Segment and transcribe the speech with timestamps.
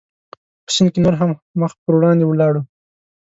[0.65, 2.61] په سیند کې نور هم مخ پر وړاندې ولاړو.